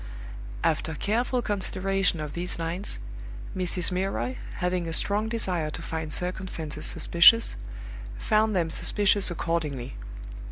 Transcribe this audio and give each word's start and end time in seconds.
After 0.63 0.95
careful 0.95 1.43
consideration 1.43 2.19
of 2.21 2.33
these 2.33 2.57
lines, 2.57 2.97
Mrs. 3.55 3.91
Milroy, 3.91 4.35
having 4.55 4.87
a 4.87 4.93
strong 4.93 5.29
desire 5.29 5.69
to 5.69 5.81
find 5.83 6.11
circumstances 6.11 6.87
suspicious, 6.87 7.55
found 8.17 8.55
them 8.55 8.71
suspicious 8.71 9.29
accordingly. 9.29 9.93